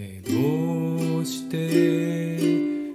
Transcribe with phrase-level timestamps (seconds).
[0.00, 2.38] えー、どうして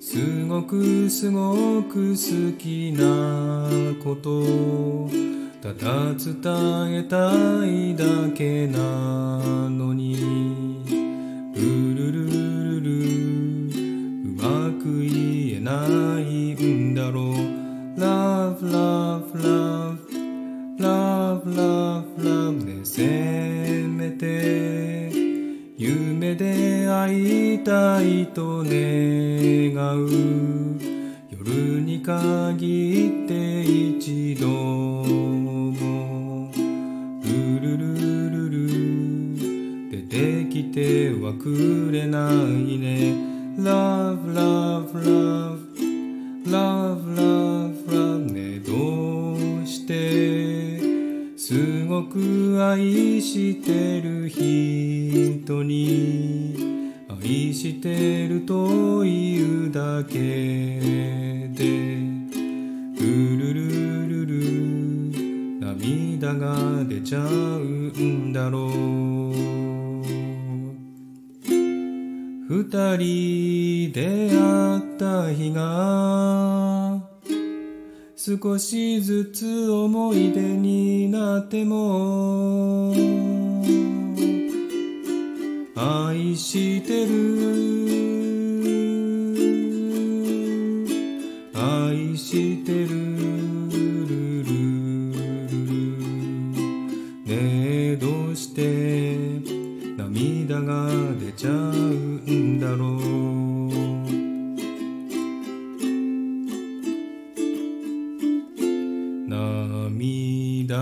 [0.00, 3.68] すごくすごく好きな
[4.02, 5.10] こと
[5.60, 8.78] ただ伝えたいだけな
[9.68, 10.82] のに
[11.54, 12.90] ルルルルル
[14.24, 17.66] うまく言えないんだろう。
[17.98, 19.98] Love, love, love
[20.78, 22.84] Love, love, love で
[27.06, 28.74] 会いたいと願
[29.96, 30.10] う。
[31.30, 36.50] 夜に限って一度も。
[37.22, 37.94] ルルル
[38.30, 38.66] ルル。
[39.88, 42.34] 出てきてはくれない
[42.76, 43.14] ね。
[43.56, 45.60] Love, love, love
[46.44, 50.80] Love, love, love ねどうして？
[51.38, 56.75] すごく愛してる人に。
[57.22, 60.16] 愛してるというだけ
[61.54, 62.16] で。
[62.98, 67.28] ルルルルル涙が出ちゃう
[67.60, 68.70] んだろう。
[72.48, 77.02] 二人出会った日が
[78.16, 83.45] 少しずつ思い出になっても。
[85.78, 87.12] 愛してる。
[91.52, 92.88] 愛してる。
[92.88, 94.48] ルルル。
[97.26, 99.18] ねえどうして
[99.98, 100.88] 涙が
[101.20, 102.96] 出ちゃうんだろう。
[109.28, 110.78] 涙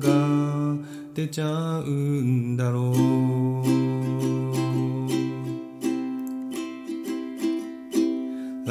[0.00, 0.76] が
[1.14, 3.53] 出ちゃうんだろう。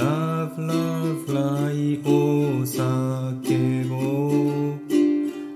[0.03, 4.75] love, love, like お酒を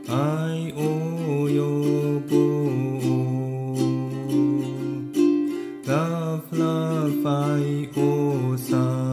[0.08, 0.78] 愛を
[1.48, 1.58] 呼
[2.30, 2.78] ぼう
[5.86, 9.07] love, love, 愛を酒